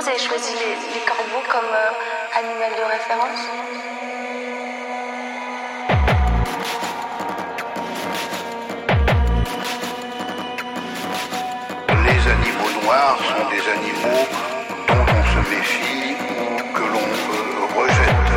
vous 0.00 0.08
avez 0.08 0.18
choisi 0.18 0.54
les, 0.54 1.00
corbeaux 1.00 1.44
comme 1.50 1.74
euh, 1.74 2.38
animal 2.38 2.70
de 2.72 2.84
référence 2.90 3.40
Les 12.06 12.20
animaux 12.32 12.82
noirs 12.82 13.18
sont 13.18 13.48
des 13.50 13.64
animaux 13.68 14.24
dont 14.88 15.06
on 15.06 15.24
se 15.32 15.40
méfie 15.50 16.16
ou 16.30 16.72
que 16.72 16.84
l'on 16.92 17.08
euh, 17.34 17.78
rejette. 17.78 18.32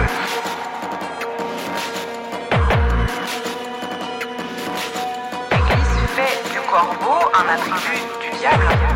L'Église 5.51 6.07
fait 6.15 6.35
du 6.51 6.59
corbeau 6.69 7.19
un 7.33 7.47
attribut 7.53 8.03
du 8.19 8.37
diable? 8.37 8.92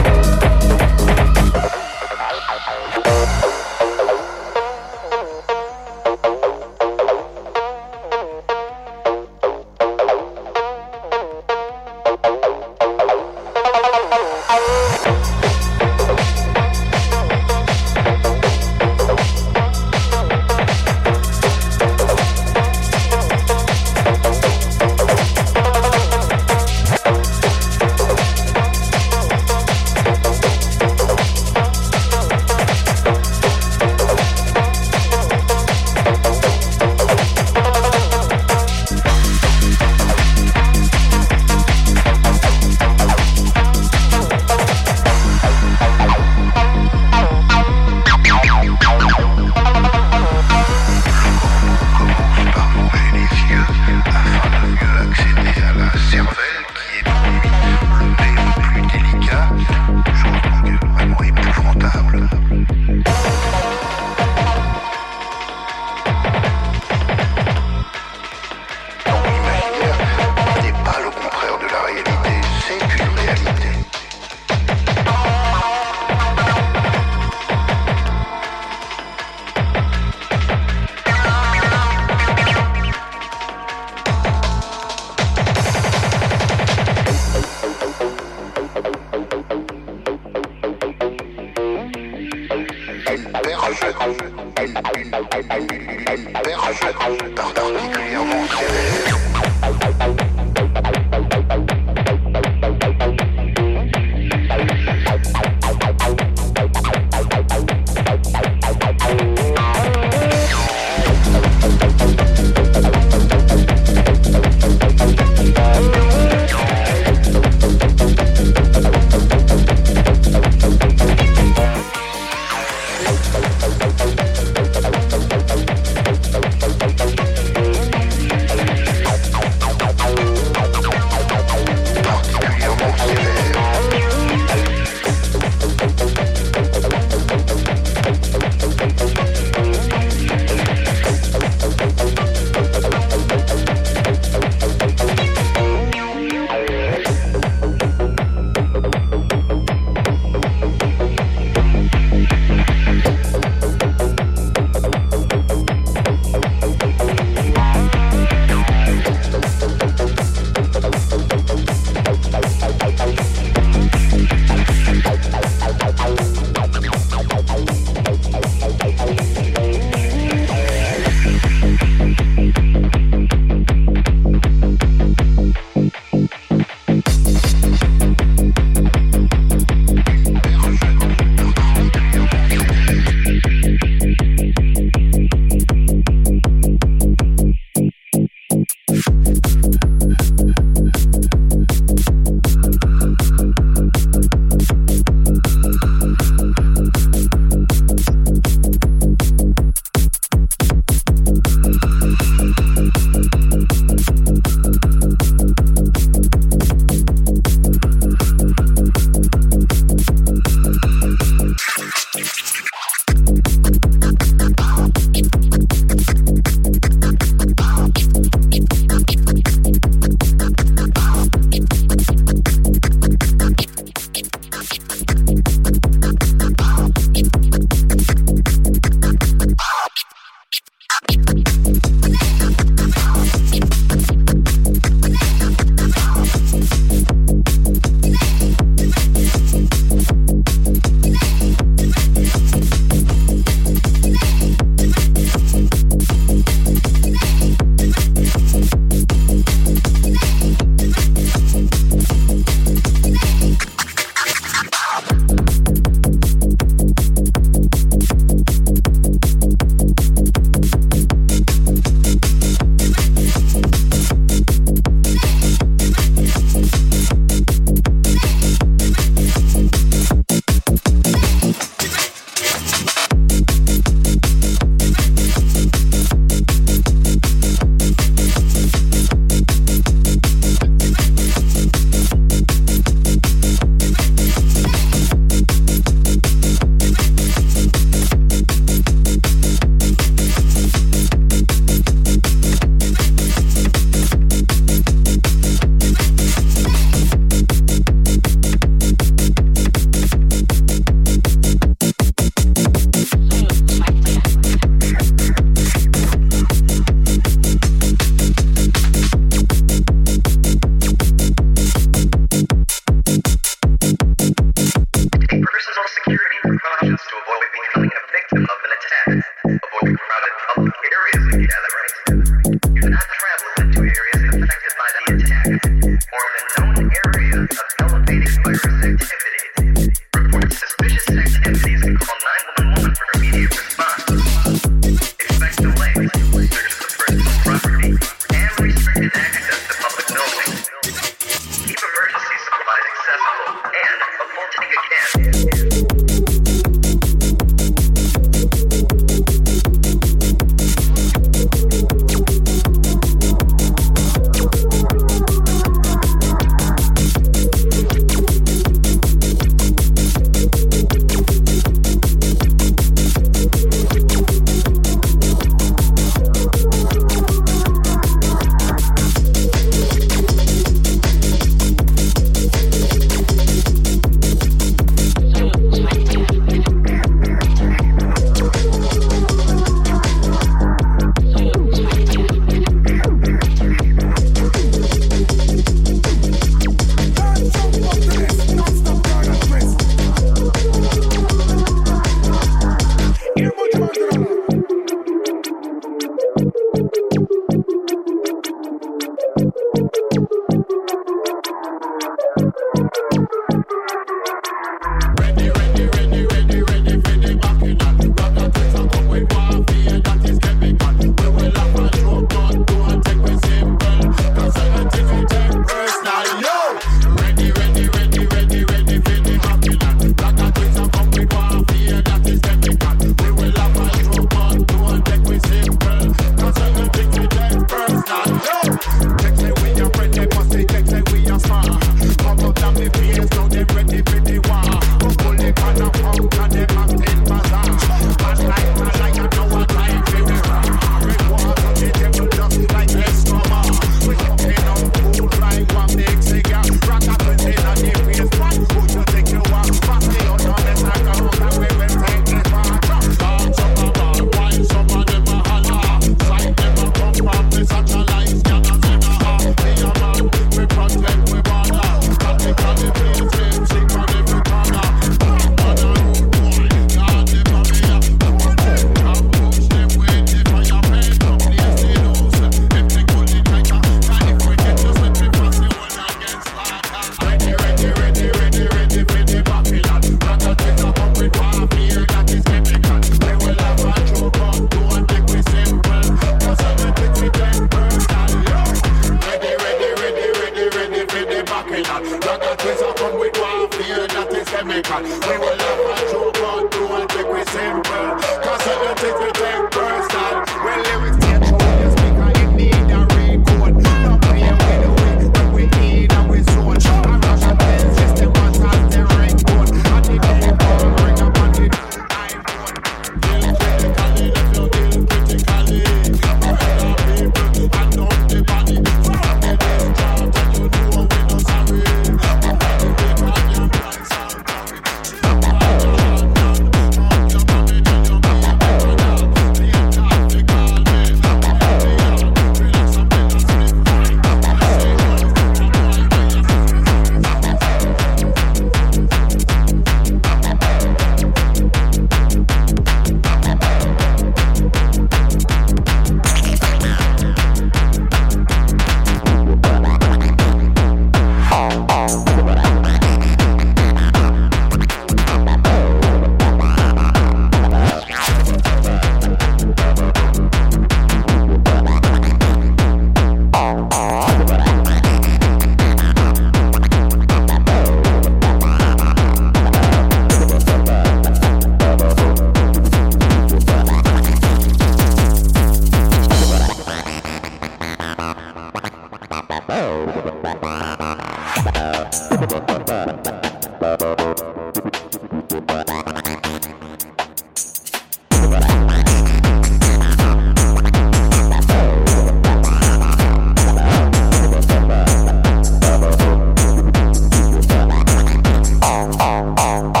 Bye. 599.55 600.00